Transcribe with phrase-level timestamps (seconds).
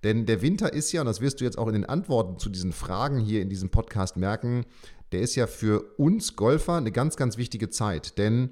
[0.04, 2.50] denn der Winter ist ja, und das wirst du jetzt auch in den Antworten zu
[2.50, 4.66] diesen Fragen hier in diesem Podcast merken,
[5.14, 8.18] der ist ja für uns Golfer eine ganz, ganz wichtige Zeit.
[8.18, 8.50] Denn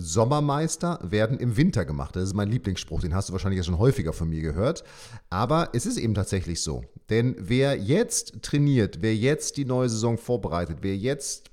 [0.00, 2.14] Sommermeister werden im Winter gemacht.
[2.14, 4.84] Das ist mein Lieblingsspruch, den hast du wahrscheinlich schon häufiger von mir gehört.
[5.28, 6.84] Aber es ist eben tatsächlich so.
[7.10, 11.50] Denn wer jetzt trainiert, wer jetzt die neue Saison vorbereitet, wer jetzt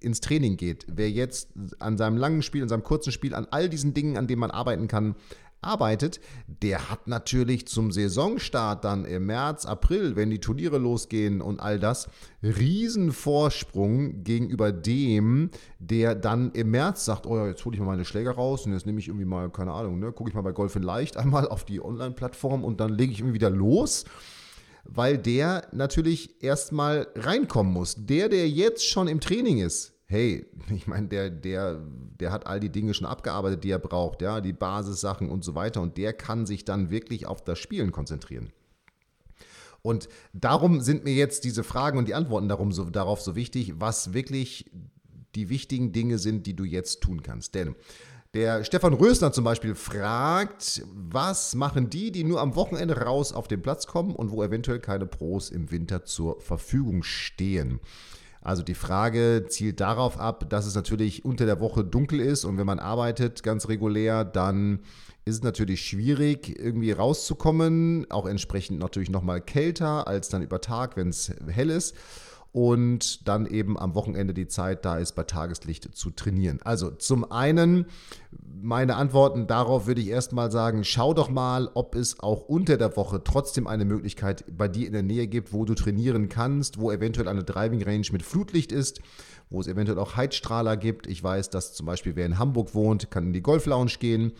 [0.00, 1.48] ins Training geht, wer jetzt
[1.78, 4.50] an seinem langen Spiel, an seinem kurzen Spiel, an all diesen Dingen, an denen man
[4.50, 5.14] arbeiten kann,
[5.62, 11.60] arbeitet, der hat natürlich zum Saisonstart dann im März, April, wenn die Turniere losgehen und
[11.60, 12.08] all das,
[12.42, 18.04] Riesenvorsprung gegenüber dem, der dann im März sagt, oh ja, jetzt hole ich mal meine
[18.04, 20.52] Schläger raus und jetzt nehme ich irgendwie mal, keine Ahnung, ne, gucke ich mal bei
[20.52, 24.04] Golf in Leicht einmal auf die Online-Plattform und dann lege ich irgendwie wieder los
[24.84, 27.94] weil der natürlich erstmal reinkommen muss.
[27.98, 30.44] Der, der jetzt schon im Training ist, hey,
[30.74, 31.80] ich meine, der, der,
[32.20, 35.54] der hat all die Dinge schon abgearbeitet, die er braucht, ja, die Basissachen und so
[35.54, 35.80] weiter.
[35.80, 38.52] Und der kann sich dann wirklich auf das Spielen konzentrieren.
[39.82, 43.74] Und darum sind mir jetzt diese Fragen und die Antworten darum so, darauf so wichtig,
[43.78, 44.70] was wirklich
[45.34, 47.54] die wichtigen Dinge sind, die du jetzt tun kannst.
[47.54, 47.76] Denn
[48.34, 53.48] der Stefan Rösner zum Beispiel fragt, was machen die, die nur am Wochenende raus auf
[53.48, 57.80] den Platz kommen und wo eventuell keine Pros im Winter zur Verfügung stehen?
[58.42, 62.56] Also die Frage zielt darauf ab, dass es natürlich unter der Woche dunkel ist und
[62.56, 64.80] wenn man arbeitet ganz regulär, dann
[65.26, 68.06] ist es natürlich schwierig, irgendwie rauszukommen.
[68.10, 71.94] Auch entsprechend natürlich nochmal kälter als dann über Tag, wenn es hell ist
[72.52, 76.60] und dann eben am Wochenende die Zeit da ist, bei Tageslicht zu trainieren.
[76.62, 77.86] Also zum einen,
[78.60, 82.96] meine Antworten darauf würde ich erstmal sagen, schau doch mal, ob es auch unter der
[82.96, 86.90] Woche trotzdem eine Möglichkeit bei dir in der Nähe gibt, wo du trainieren kannst, wo
[86.90, 89.00] eventuell eine Driving Range mit Flutlicht ist,
[89.48, 91.06] wo es eventuell auch Heizstrahler gibt.
[91.06, 94.32] Ich weiß, dass zum Beispiel wer in Hamburg wohnt, kann in die Golf Lounge gehen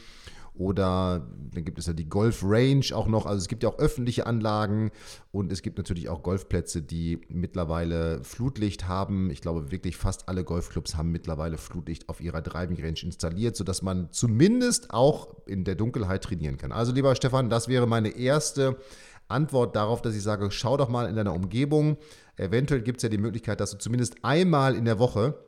[0.61, 3.25] oder dann gibt es ja die Golf Range auch noch.
[3.25, 4.91] Also es gibt ja auch öffentliche Anlagen
[5.33, 9.31] und es gibt natürlich auch Golfplätze, die mittlerweile Flutlicht haben.
[9.31, 13.81] Ich glaube wirklich fast alle Golfclubs haben mittlerweile Flutlicht auf ihrer Driving Range installiert, sodass
[13.81, 16.73] man zumindest auch in der Dunkelheit trainieren kann.
[16.73, 18.77] Also lieber Stefan, das wäre meine erste
[19.29, 21.97] Antwort darauf, dass ich sage, schau doch mal in deiner Umgebung.
[22.37, 25.39] Eventuell gibt es ja die Möglichkeit, dass du zumindest einmal in der Woche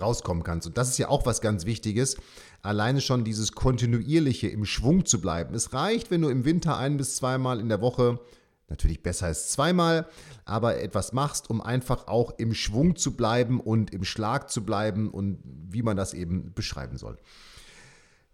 [0.00, 0.66] rauskommen kannst.
[0.66, 2.16] Und das ist ja auch was ganz Wichtiges,
[2.62, 5.54] alleine schon dieses kontinuierliche im Schwung zu bleiben.
[5.54, 8.20] Es reicht, wenn du im Winter ein bis zweimal in der Woche,
[8.68, 10.06] natürlich besser als zweimal,
[10.44, 15.10] aber etwas machst, um einfach auch im Schwung zu bleiben und im Schlag zu bleiben
[15.10, 17.18] und wie man das eben beschreiben soll.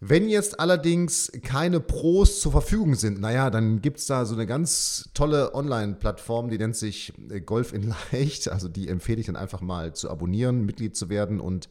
[0.03, 4.47] Wenn jetzt allerdings keine Pros zur Verfügung sind, naja, dann gibt es da so eine
[4.47, 8.49] ganz tolle Online-Plattform, die nennt sich äh, Golf in Leicht.
[8.49, 11.69] Also die empfehle ich dann einfach mal zu abonnieren, Mitglied zu werden und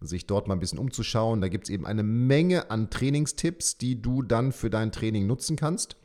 [0.00, 1.40] sich dort mal ein bisschen umzuschauen.
[1.40, 5.54] Da gibt es eben eine Menge an Trainingstipps, die du dann für dein Training nutzen
[5.54, 5.96] kannst.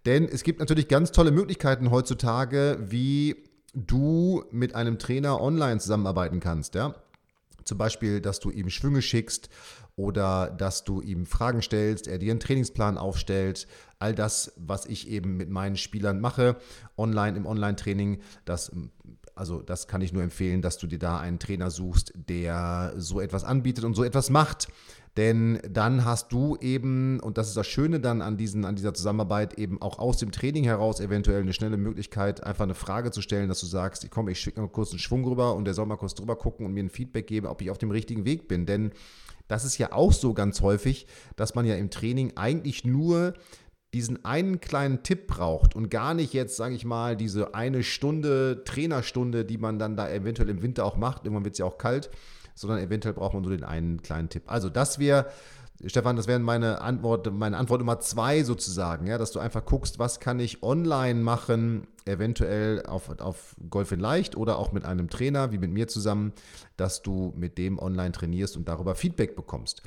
[0.06, 3.44] Denn es gibt natürlich ganz tolle Möglichkeiten heutzutage, wie
[3.74, 6.76] du mit einem Trainer online zusammenarbeiten kannst.
[6.76, 6.94] Ja?
[7.70, 9.48] Zum Beispiel, dass du ihm Schwünge schickst
[9.96, 13.68] oder dass du ihm Fragen stellst, er dir einen Trainingsplan aufstellt.
[14.00, 16.56] All das, was ich eben mit meinen Spielern mache,
[16.98, 18.72] online im Online-Training, das
[19.36, 23.22] also das kann ich nur empfehlen, dass du dir da einen Trainer suchst, der so
[23.22, 24.68] etwas anbietet und so etwas macht.
[25.20, 28.94] Denn dann hast du eben, und das ist das Schöne dann an, diesen, an dieser
[28.94, 33.22] Zusammenarbeit, eben auch aus dem Training heraus eventuell eine schnelle Möglichkeit, einfach eine Frage zu
[33.22, 35.88] stellen, dass du sagst, komm, ich schicke mal kurz einen Schwung rüber und der soll
[35.88, 38.48] mal kurz drüber gucken und mir ein Feedback geben, ob ich auf dem richtigen Weg
[38.48, 38.66] bin.
[38.66, 38.92] Denn
[39.50, 41.06] das ist ja auch so ganz häufig,
[41.36, 43.34] dass man ja im Training eigentlich nur
[43.94, 48.64] diesen einen kleinen Tipp braucht und gar nicht jetzt, sage ich mal, diese eine Stunde,
[48.64, 51.78] Trainerstunde, die man dann da eventuell im Winter auch macht, irgendwann wird es ja auch
[51.78, 52.10] kalt,
[52.60, 54.44] sondern eventuell braucht man so den einen kleinen Tipp.
[54.48, 55.28] Also das wäre,
[55.86, 59.98] Stefan, das wäre meine Antwort, meine Antwort Nummer zwei sozusagen, ja, dass du einfach guckst,
[59.98, 65.10] was kann ich online machen, eventuell auf, auf Golf in Leicht oder auch mit einem
[65.10, 66.34] Trainer, wie mit mir zusammen,
[66.76, 69.82] dass du mit dem online trainierst und darüber Feedback bekommst.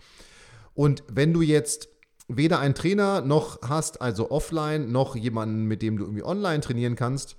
[0.72, 1.90] Und wenn du jetzt
[2.26, 6.96] weder einen Trainer noch hast, also offline, noch jemanden, mit dem du irgendwie online trainieren
[6.96, 7.36] kannst,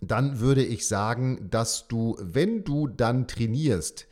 [0.00, 4.07] dann würde ich sagen, dass du, wenn du dann trainierst,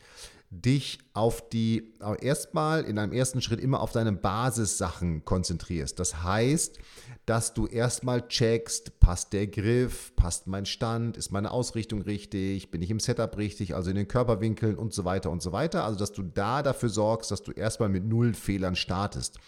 [0.50, 5.98] dich auf die, erstmal in einem ersten Schritt immer auf deine Basissachen konzentrierst.
[5.98, 6.78] Das heißt,
[7.26, 12.80] dass du erstmal checkst, passt der Griff, passt mein Stand, ist meine Ausrichtung richtig, bin
[12.80, 15.84] ich im Setup richtig, also in den Körperwinkeln und so weiter und so weiter.
[15.84, 19.38] Also, dass du da dafür sorgst, dass du erstmal mit null Fehlern startest.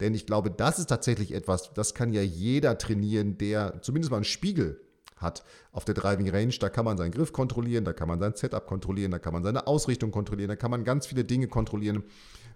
[0.00, 4.18] Denn ich glaube, das ist tatsächlich etwas, das kann ja jeder trainieren, der zumindest mal
[4.18, 4.83] einen Spiegel
[5.24, 5.42] hat
[5.72, 6.54] auf der Driving Range.
[6.60, 9.42] Da kann man seinen Griff kontrollieren, da kann man sein Setup kontrollieren, da kann man
[9.42, 12.04] seine Ausrichtung kontrollieren, da kann man ganz viele Dinge kontrollieren,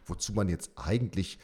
[0.07, 1.39] wozu man jetzt eigentlich,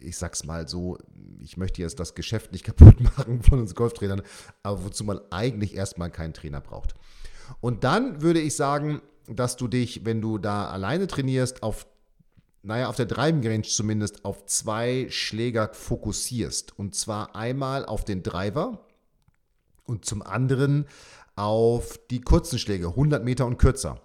[0.00, 0.96] ich sag's mal so,
[1.40, 4.22] ich möchte jetzt das Geschäft nicht kaputt machen von uns Golftrainern,
[4.62, 6.94] aber wozu man eigentlich erstmal keinen Trainer braucht.
[7.60, 11.86] Und dann würde ich sagen, dass du dich, wenn du da alleine trainierst, auf
[12.62, 16.78] naja, auf der Driving Range zumindest auf zwei Schläger fokussierst.
[16.78, 18.84] Und zwar einmal auf den Driver
[19.90, 20.86] und zum anderen
[21.36, 24.00] auf die kurzen Schläge, 100 Meter und kürzer.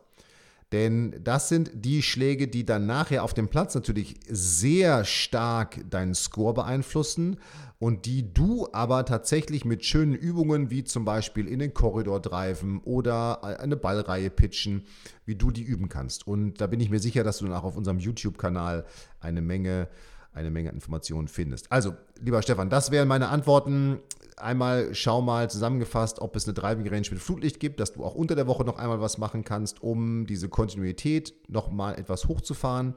[0.71, 6.15] Denn das sind die Schläge, die dann nachher auf dem Platz natürlich sehr stark deinen
[6.15, 7.37] Score beeinflussen
[7.77, 12.79] und die du aber tatsächlich mit schönen Übungen wie zum Beispiel in den Korridor driven
[12.79, 14.85] oder eine Ballreihe pitchen,
[15.25, 16.27] wie du die üben kannst.
[16.27, 18.85] Und da bin ich mir sicher, dass du dann auch auf unserem YouTube-Kanal
[19.19, 19.87] eine Menge
[20.35, 21.71] eine Menge Informationen findest.
[21.71, 23.99] Also, lieber Stefan, das wären meine Antworten
[24.37, 28.15] einmal schau mal zusammengefasst, ob es eine Driving Range mit Flutlicht gibt, dass du auch
[28.15, 32.95] unter der Woche noch einmal was machen kannst, um diese Kontinuität noch mal etwas hochzufahren.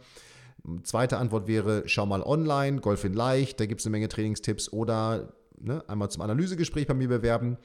[0.82, 4.72] Zweite Antwort wäre, schau mal online, Golf in Leicht, da gibt es eine Menge Trainingstipps
[4.72, 7.56] oder ne, einmal zum Analysegespräch bei mir bewerben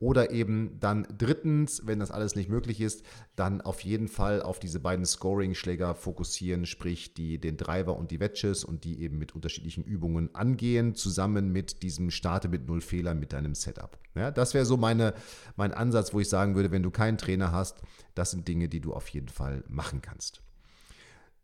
[0.00, 3.04] oder eben dann drittens, wenn das alles nicht möglich ist,
[3.36, 8.18] dann auf jeden Fall auf diese beiden Scoring-Schläger fokussieren, sprich die, den Driver und die
[8.18, 13.20] Wedges und die eben mit unterschiedlichen Übungen angehen, zusammen mit diesem Starte mit null Fehlern
[13.20, 13.98] mit deinem Setup.
[14.14, 15.12] Ja, das wäre so meine,
[15.56, 17.82] mein Ansatz, wo ich sagen würde, wenn du keinen Trainer hast,
[18.14, 20.40] das sind Dinge, die du auf jeden Fall machen kannst.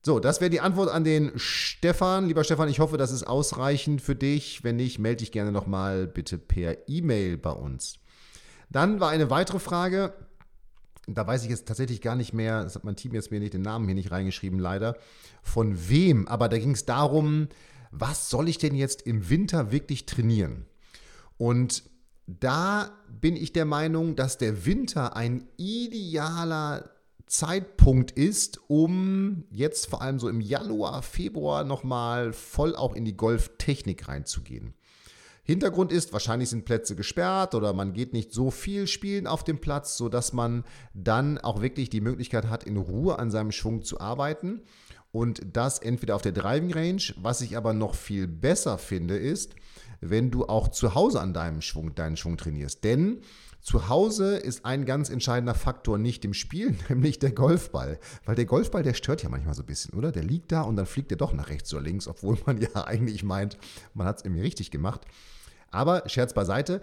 [0.03, 2.27] So, das wäre die Antwort an den Stefan.
[2.29, 4.65] Lieber Stefan, ich hoffe, das ist ausreichend für dich.
[4.65, 7.99] Wenn nicht, melde dich gerne nochmal bitte per E-Mail bei uns.
[8.71, 10.13] Dann war eine weitere Frage,
[11.07, 13.55] da weiß ich jetzt tatsächlich gar nicht mehr, das hat mein Team jetzt mir nicht
[13.55, 14.97] den Namen hier nicht reingeschrieben, leider,
[15.43, 17.49] von wem, aber da ging es darum,
[17.93, 20.67] was soll ich denn jetzt im Winter wirklich trainieren?
[21.39, 21.85] Und
[22.27, 26.91] da bin ich der Meinung, dass der Winter ein idealer
[27.27, 33.17] Zeitpunkt ist, um jetzt vor allem so im Januar, Februar nochmal voll auch in die
[33.17, 34.75] Golftechnik reinzugehen.
[35.47, 39.61] Hintergrund ist, wahrscheinlich sind Plätze gesperrt oder man geht nicht so viel spielen auf dem
[39.61, 44.01] Platz, sodass man dann auch wirklich die Möglichkeit hat, in Ruhe an seinem Schwung zu
[44.01, 44.63] arbeiten.
[45.13, 49.55] Und das entweder auf der Driving Range, was ich aber noch viel besser finde, ist,
[50.01, 52.83] wenn du auch zu Hause an deinem Schwung, deinen Schwung trainierst.
[52.83, 53.21] Denn
[53.63, 58.01] zu Hause ist ein ganz entscheidender Faktor nicht im Spiel, nämlich der Golfball.
[58.25, 60.11] Weil der Golfball, der stört ja manchmal so ein bisschen, oder?
[60.11, 62.69] Der liegt da und dann fliegt er doch nach rechts oder links, obwohl man ja
[62.87, 63.57] eigentlich meint,
[63.95, 65.03] man hat es irgendwie richtig gemacht.
[65.71, 66.81] Aber Scherz beiseite,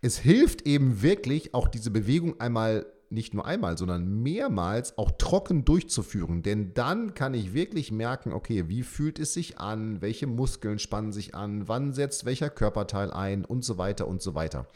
[0.00, 5.64] es hilft eben wirklich, auch diese Bewegung einmal nicht nur einmal, sondern mehrmals auch trocken
[5.64, 6.42] durchzuführen.
[6.42, 11.12] Denn dann kann ich wirklich merken, okay, wie fühlt es sich an, welche Muskeln spannen
[11.12, 14.66] sich an, wann setzt welcher Körperteil ein und so weiter und so weiter.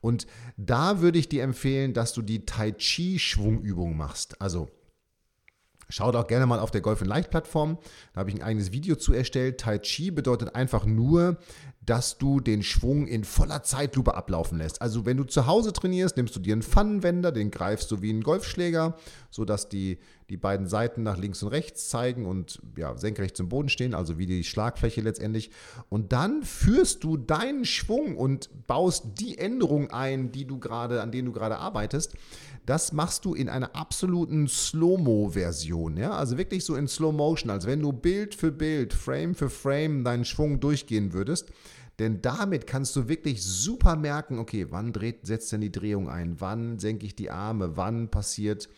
[0.00, 4.40] Und da würde ich dir empfehlen, dass du die Tai Chi Schwungübung machst.
[4.40, 4.68] Also
[5.90, 7.78] Schaut auch gerne mal auf der Golf Leicht Plattform.
[8.12, 9.60] Da habe ich ein eigenes Video zu erstellt.
[9.60, 11.36] Tai Chi bedeutet einfach nur,
[11.84, 14.82] dass du den Schwung in voller Zeitlupe ablaufen lässt.
[14.82, 18.10] Also wenn du zu Hause trainierst, nimmst du dir einen Pfannenwender, den greifst du wie
[18.10, 18.96] einen Golfschläger,
[19.30, 23.70] sodass die, die beiden Seiten nach links und rechts zeigen und ja, senkrecht zum Boden
[23.70, 25.50] stehen, also wie die Schlagfläche letztendlich.
[25.88, 31.10] Und dann führst du deinen Schwung und baust die Änderungen ein, die du gerade, an
[31.10, 32.14] denen du gerade arbeitest.
[32.66, 37.66] Das machst du in einer absoluten Slow-Mo-Version, ja, also wirklich so in Slow Motion, als
[37.66, 41.50] wenn du Bild für Bild, Frame für Frame deinen Schwung durchgehen würdest.
[41.98, 46.40] Denn damit kannst du wirklich super merken, okay, wann dreht, setzt denn die Drehung ein,
[46.40, 48.70] wann senke ich die Arme, wann passiert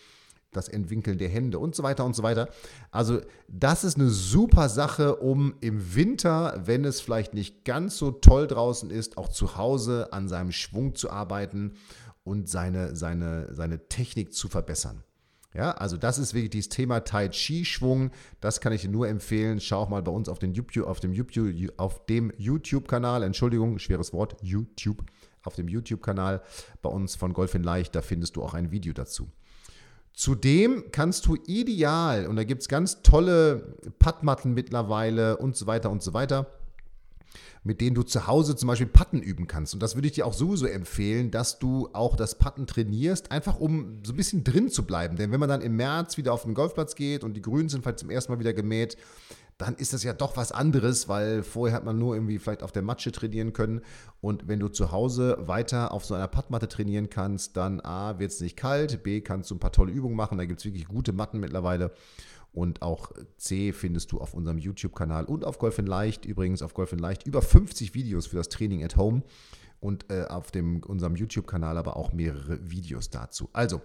[0.50, 1.60] das Entwinkeln der Hände?
[1.60, 2.48] Und so weiter und so weiter.
[2.90, 8.10] Also das ist eine super Sache, um im Winter, wenn es vielleicht nicht ganz so
[8.10, 11.74] toll draußen ist, auch zu Hause an seinem Schwung zu arbeiten
[12.24, 15.02] und seine, seine, seine Technik zu verbessern.
[15.54, 18.10] Ja, also das ist wirklich dieses Thema Tai Chi Schwung.
[18.40, 19.60] Das kann ich dir nur empfehlen.
[19.60, 23.22] Schau auch mal bei uns auf, den YouTube, auf dem YouTube, auf dem YouTube-Kanal.
[23.22, 24.36] Entschuldigung, schweres Wort.
[24.40, 25.04] YouTube.
[25.42, 26.42] Auf dem YouTube-Kanal
[26.80, 27.94] bei uns von Golf in Leicht.
[27.94, 29.30] Da findest du auch ein Video dazu.
[30.14, 35.90] Zudem kannst du ideal, und da gibt es ganz tolle Puttmatten mittlerweile und so weiter
[35.90, 36.50] und so weiter,
[37.64, 39.74] mit denen du zu Hause zum Beispiel Patten üben kannst.
[39.74, 43.60] Und das würde ich dir auch sowieso empfehlen, dass du auch das Patten trainierst, einfach
[43.60, 45.16] um so ein bisschen drin zu bleiben.
[45.16, 47.82] Denn wenn man dann im März wieder auf den Golfplatz geht und die Grünen sind
[47.82, 48.96] vielleicht zum ersten Mal wieder gemäht,
[49.58, 52.72] dann ist das ja doch was anderes, weil vorher hat man nur irgendwie vielleicht auf
[52.72, 53.82] der Matsche trainieren können.
[54.20, 58.32] Und wenn du zu Hause weiter auf so einer Pattmatte trainieren kannst, dann A, wird
[58.32, 60.38] es nicht kalt, B, kannst du ein paar tolle Übungen machen.
[60.38, 61.92] Da gibt es wirklich gute Matten mittlerweile.
[62.52, 66.26] Und auch C findest du auf unserem YouTube-Kanal und auf Golf in Leicht.
[66.26, 69.22] Übrigens auf Golf in Leicht über 50 Videos für das Training at Home
[69.80, 73.48] und äh, auf dem, unserem YouTube-Kanal aber auch mehrere Videos dazu.
[73.52, 73.80] Also,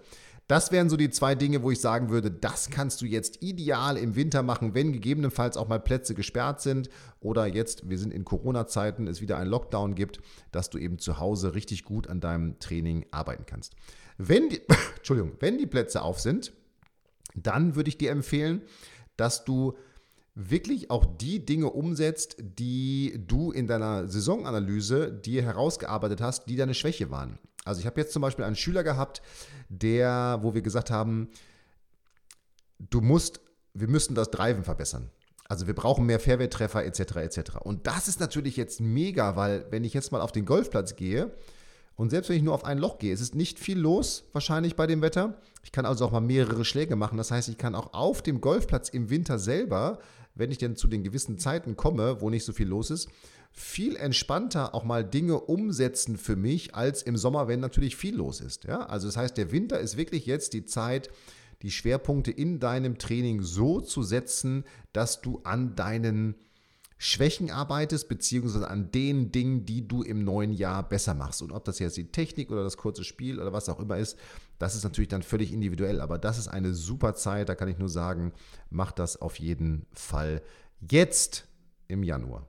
[0.46, 3.98] das wären so die zwei Dinge, wo ich sagen würde, das kannst du jetzt ideal
[3.98, 6.88] im Winter machen, wenn gegebenenfalls auch mal Plätze gesperrt sind
[7.20, 10.20] oder jetzt, wir sind in Corona-Zeiten, es wieder einen Lockdown gibt,
[10.50, 13.74] dass du eben zu Hause richtig gut an deinem Training arbeiten kannst.
[14.16, 14.62] Wenn die,
[14.96, 16.52] Entschuldigung, wenn die Plätze auf sind,
[17.34, 18.62] dann würde ich dir empfehlen,
[19.16, 19.76] dass du
[20.34, 26.74] wirklich auch die Dinge umsetzt, die du in deiner Saisonanalyse dir herausgearbeitet hast, die deine
[26.74, 27.38] Schwäche waren.
[27.64, 29.20] Also ich habe jetzt zum Beispiel einen Schüler gehabt,
[29.68, 31.28] der, wo wir gesagt haben,
[32.78, 33.40] du musst,
[33.74, 35.10] wir müssen das Driven verbessern.
[35.48, 37.16] Also wir brauchen mehr Fairway-Treffer etc.
[37.16, 37.56] etc.
[37.60, 41.32] Und das ist natürlich jetzt mega, weil wenn ich jetzt mal auf den Golfplatz gehe,
[41.98, 44.76] und selbst wenn ich nur auf ein Loch gehe, ist es nicht viel los, wahrscheinlich
[44.76, 45.36] bei dem Wetter.
[45.64, 47.18] Ich kann also auch mal mehrere Schläge machen.
[47.18, 49.98] Das heißt, ich kann auch auf dem Golfplatz im Winter selber,
[50.36, 53.08] wenn ich denn zu den gewissen Zeiten komme, wo nicht so viel los ist,
[53.50, 58.40] viel entspannter auch mal Dinge umsetzen für mich als im Sommer, wenn natürlich viel los
[58.40, 58.62] ist.
[58.62, 58.86] Ja?
[58.86, 61.10] Also das heißt, der Winter ist wirklich jetzt die Zeit,
[61.62, 64.62] die Schwerpunkte in deinem Training so zu setzen,
[64.92, 66.36] dass du an deinen
[67.00, 71.42] Schwächen arbeitest, beziehungsweise an den Dingen, die du im neuen Jahr besser machst.
[71.42, 74.18] Und ob das jetzt die Technik oder das kurze Spiel oder was auch immer ist,
[74.58, 76.00] das ist natürlich dann völlig individuell.
[76.00, 78.32] Aber das ist eine super Zeit, da kann ich nur sagen,
[78.68, 80.42] mach das auf jeden Fall
[80.80, 81.46] jetzt
[81.86, 82.48] im Januar.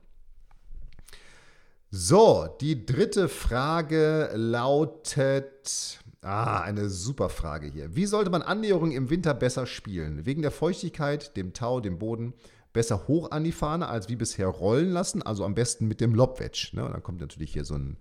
[1.91, 7.95] So, die dritte Frage lautet, ah, eine super Frage hier.
[7.95, 10.25] Wie sollte man Annäherung im Winter besser spielen?
[10.25, 12.33] Wegen der Feuchtigkeit, dem Tau, dem Boden,
[12.73, 16.13] besser hoch an die Fahne als wie bisher rollen lassen, also am besten mit dem
[16.13, 16.69] Lobwedge.
[16.73, 16.85] Ne?
[16.85, 17.97] Und dann kommt natürlich hier so ein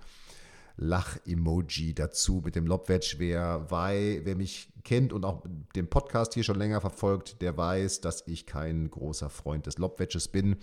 [0.77, 3.17] Lach-Emoji dazu mit dem Lobwedge.
[3.19, 5.43] Wer, wer mich kennt und auch
[5.75, 10.29] den Podcast hier schon länger verfolgt, der weiß, dass ich kein großer Freund des Lobwedges
[10.29, 10.57] bin.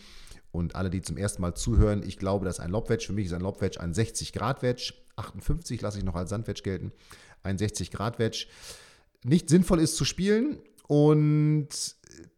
[0.52, 3.34] Und alle, die zum ersten Mal zuhören, ich glaube, dass ein Lobwedge, für mich ist
[3.34, 6.92] ein Lobwedge ein 60-Grad-Wedge, 58 lasse ich noch als Sandwedge gelten,
[7.44, 8.48] ein 60-Grad-Wedge,
[9.26, 11.70] nicht sinnvoll ist zu spielen und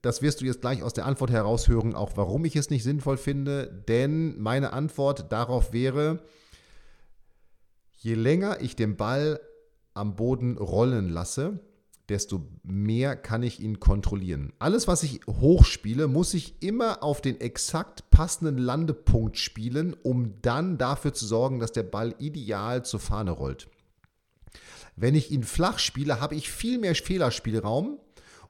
[0.01, 3.18] das wirst du jetzt gleich aus der Antwort heraushören, auch warum ich es nicht sinnvoll
[3.18, 3.68] finde.
[3.88, 6.24] Denn meine Antwort darauf wäre,
[7.98, 9.39] je länger ich den Ball
[9.94, 11.60] am Boden rollen lasse,
[12.10, 14.54] desto mehr kann ich ihn kontrollieren.
[14.60, 20.77] Alles, was ich hochspiele, muss ich immer auf den exakt passenden Landepunkt spielen, um dann
[20.77, 23.68] dafür zu sorgen, dass der Ball ideal zur Fahne rollt.
[24.96, 28.00] Wenn ich ihn flach spiele, habe ich viel mehr Fehlerspielraum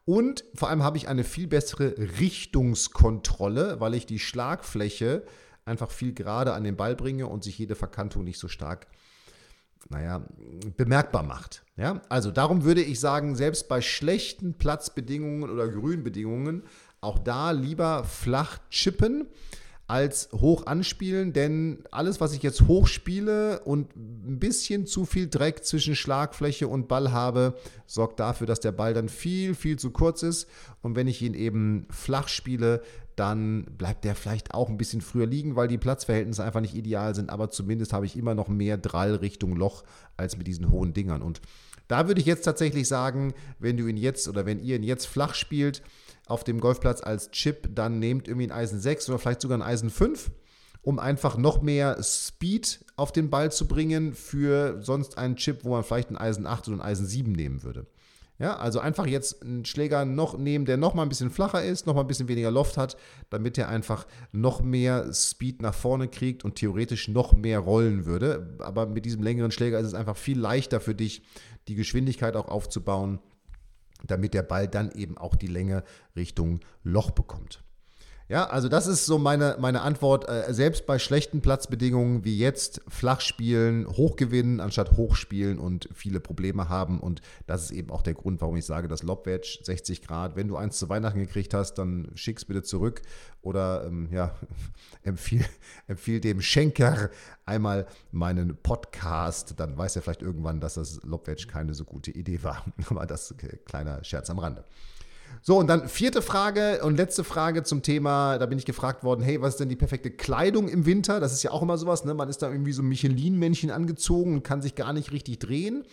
[0.07, 5.23] und vor allem habe ich eine viel bessere Richtungskontrolle, weil ich die Schlagfläche
[5.65, 8.87] einfach viel gerade an den Ball bringe und sich jede Verkantung nicht so stark,
[9.89, 10.25] naja,
[10.77, 11.65] bemerkbar macht.
[11.75, 12.01] Ja?
[12.07, 16.63] Also darum würde ich sagen, selbst bei schlechten Platzbedingungen oder Grünbedingungen,
[17.01, 19.27] auch da lieber flach chippen.
[19.87, 25.29] Als hoch anspielen, denn alles, was ich jetzt hoch spiele und ein bisschen zu viel
[25.29, 29.91] Dreck zwischen Schlagfläche und Ball habe, sorgt dafür, dass der Ball dann viel, viel zu
[29.91, 30.49] kurz ist.
[30.81, 32.81] Und wenn ich ihn eben flach spiele,
[33.15, 37.15] dann bleibt der vielleicht auch ein bisschen früher liegen, weil die Platzverhältnisse einfach nicht ideal
[37.15, 37.29] sind.
[37.29, 39.83] Aber zumindest habe ich immer noch mehr Drall Richtung Loch
[40.17, 41.21] als mit diesen hohen Dingern.
[41.21, 41.41] Und
[41.87, 45.07] da würde ich jetzt tatsächlich sagen, wenn du ihn jetzt oder wenn ihr ihn jetzt
[45.07, 45.81] flach spielt,
[46.27, 49.61] auf dem Golfplatz als Chip, dann nehmt irgendwie ein Eisen 6 oder vielleicht sogar ein
[49.61, 50.31] Eisen 5,
[50.81, 55.71] um einfach noch mehr Speed auf den Ball zu bringen für sonst einen Chip, wo
[55.71, 57.87] man vielleicht ein Eisen 8 oder ein Eisen 7 nehmen würde.
[58.39, 61.87] Ja, also einfach jetzt einen Schläger noch nehmen, der noch mal ein bisschen flacher ist,
[61.87, 62.95] noch mal ein bisschen weniger Loft hat,
[63.31, 68.55] damit er einfach noch mehr Speed nach vorne kriegt und theoretisch noch mehr rollen würde.
[68.59, 71.23] Aber mit diesem längeren Schläger ist es einfach viel leichter für dich,
[71.67, 73.19] die Geschwindigkeit auch aufzubauen
[74.05, 75.83] damit der Ball dann eben auch die Länge
[76.15, 77.63] Richtung Loch bekommt.
[78.29, 80.27] Ja, also das ist so meine, meine Antwort.
[80.27, 85.87] Äh, selbst bei schlechten Platzbedingungen wie jetzt flach spielen, hoch gewinnen anstatt hoch spielen und
[85.93, 86.99] viele Probleme haben.
[86.99, 90.35] Und das ist eben auch der Grund, warum ich sage, das Lobwedge 60 Grad.
[90.35, 93.01] Wenn du eins zu Weihnachten gekriegt hast, dann schick's bitte zurück
[93.41, 94.35] oder ähm, ja,
[95.03, 95.45] empfiehl,
[95.87, 97.09] empfiehl dem Schenker
[97.45, 99.53] einmal meinen Podcast.
[99.57, 102.65] Dann weiß er vielleicht irgendwann, dass das Lobwedge keine so gute Idee war.
[102.89, 104.65] Aber das ein kleiner Scherz am Rande.
[105.41, 109.21] So, und dann vierte Frage und letzte Frage zum Thema, da bin ich gefragt worden,
[109.21, 111.21] hey, was ist denn die perfekte Kleidung im Winter?
[111.21, 112.13] Das ist ja auch immer sowas, ne?
[112.13, 115.85] Man ist da irgendwie so ein Michelin-Männchen angezogen und kann sich gar nicht richtig drehen.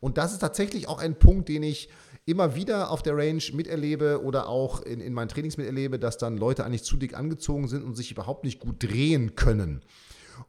[0.00, 1.90] Und das ist tatsächlich auch ein Punkt, den ich
[2.24, 6.38] immer wieder auf der Range miterlebe oder auch in, in meinen Trainings miterlebe, dass dann
[6.38, 9.82] Leute eigentlich zu dick angezogen sind und sich überhaupt nicht gut drehen können.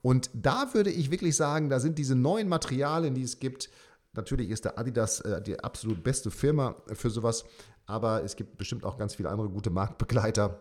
[0.01, 3.69] Und da würde ich wirklich sagen, da sind diese neuen Materialien, die es gibt,
[4.15, 7.45] Natürlich ist der Adidas äh, die absolut beste Firma für sowas,
[7.86, 10.60] aber es gibt bestimmt auch ganz viele andere gute Marktbegleiter.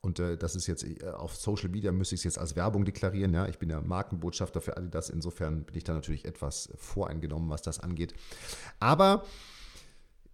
[0.00, 2.84] Und äh, das ist jetzt äh, auf Social Media, müsste ich es jetzt als Werbung
[2.84, 3.32] deklarieren.
[3.32, 5.08] Ja, ich bin ja Markenbotschafter für Adidas.
[5.08, 8.14] Insofern bin ich da natürlich etwas voreingenommen, was das angeht.
[8.80, 9.24] Aber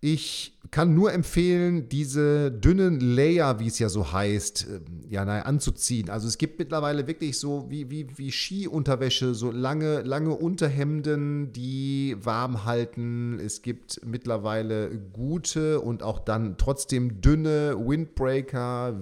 [0.03, 5.43] ich kann nur empfehlen, diese dünnen Layer, wie es ja so heißt, ähm, ja, naja,
[5.43, 6.09] anzuziehen.
[6.09, 12.17] Also es gibt mittlerweile wirklich so wie, wie, wie Skiunterwäsche, so lange, lange Unterhemden, die
[12.19, 13.39] warm halten.
[13.41, 18.99] Es gibt mittlerweile gute und auch dann trotzdem dünne Windbreaker,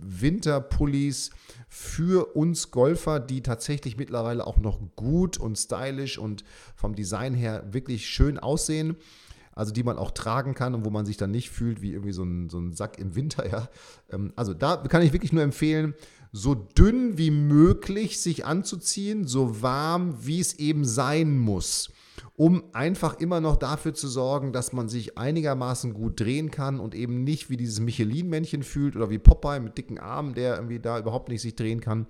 [0.00, 1.30] Winterpullis
[1.68, 7.66] für uns Golfer, die tatsächlich mittlerweile auch noch gut und stylisch und vom Design her
[7.70, 8.96] wirklich schön aussehen
[9.58, 12.12] also die man auch tragen kann und wo man sich dann nicht fühlt wie irgendwie
[12.12, 13.44] so ein, so ein Sack im Winter.
[13.50, 13.68] Ja.
[14.08, 15.94] Ähm, also da kann ich wirklich nur empfehlen,
[16.30, 21.90] so dünn wie möglich sich anzuziehen, so warm wie es eben sein muss
[22.34, 26.94] um einfach immer noch dafür zu sorgen, dass man sich einigermaßen gut drehen kann und
[26.94, 30.98] eben nicht wie dieses Michelin-Männchen fühlt oder wie Popeye mit dicken Armen, der irgendwie da
[30.98, 32.06] überhaupt nicht sich drehen kann,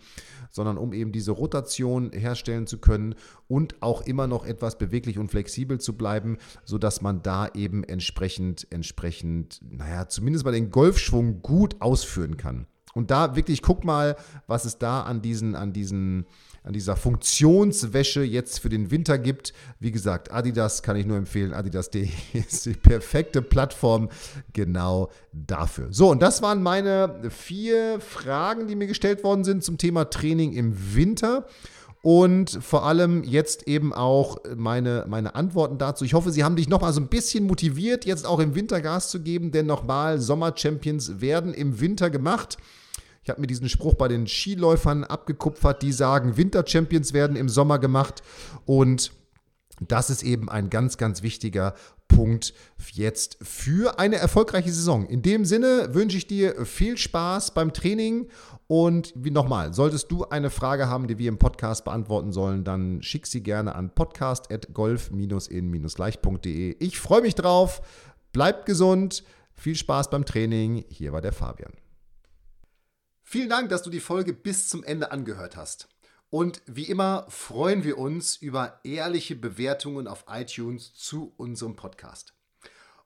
[0.51, 3.14] sondern um eben diese Rotation herstellen zu können
[3.47, 8.66] und auch immer noch etwas beweglich und flexibel zu bleiben, sodass man da eben entsprechend,
[8.71, 12.66] entsprechend, naja, zumindest bei den Golfschwung gut ausführen kann.
[12.94, 14.16] Und da wirklich, guck mal,
[14.47, 16.27] was es da an diesen, an diesen,
[16.62, 19.53] an dieser Funktionswäsche jetzt für den Winter gibt.
[19.81, 21.53] Wie gesagt, Adidas kann ich nur empfehlen.
[21.53, 24.09] Adidas.de ist die perfekte Plattform
[24.53, 25.88] genau dafür.
[25.90, 30.53] So, und das waren meine vier Fragen, die mir gestellt worden sind zum Thema Training
[30.53, 31.47] im Winter.
[32.03, 36.05] Und vor allem jetzt eben auch meine, meine Antworten dazu.
[36.05, 38.81] Ich hoffe, sie haben dich noch mal so ein bisschen motiviert, jetzt auch im Winter
[38.81, 42.57] Gas zu geben, denn nochmal, Sommer-Champions werden im Winter gemacht.
[43.28, 47.78] Ich habe mir diesen Spruch bei den Skiläufern abgekupfert, die sagen, Winter-Champions werden im Sommer
[47.78, 48.22] gemacht.
[48.64, 49.12] Und
[49.86, 51.74] das ist eben ein ganz, ganz wichtiger
[52.08, 52.54] Punkt
[52.90, 55.06] jetzt für eine erfolgreiche Saison.
[55.06, 58.28] In dem Sinne wünsche ich dir viel Spaß beim Training
[58.66, 63.02] und wie nochmal, solltest du eine Frage haben, die wir im Podcast beantworten sollen, dann
[63.02, 66.76] schick sie gerne an podcast.golf-in-leicht.de.
[66.78, 67.82] Ich freue mich drauf.
[68.32, 69.22] Bleibt gesund.
[69.52, 70.86] Viel Spaß beim Training.
[70.88, 71.72] Hier war der Fabian.
[73.30, 75.90] Vielen Dank, dass du die Folge bis zum Ende angehört hast.
[76.30, 82.32] Und wie immer freuen wir uns über ehrliche Bewertungen auf iTunes zu unserem Podcast.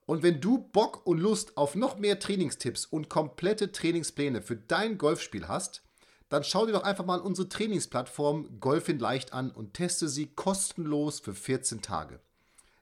[0.06, 4.96] Und wenn du Bock und Lust auf noch mehr Trainingstipps und komplette Trainingspläne für dein
[4.96, 5.82] Golfspiel hast,
[6.28, 10.28] dann schau dir doch einfach mal unsere Trainingsplattform Golf in Leicht an und teste sie
[10.28, 12.20] kostenlos für 14 Tage.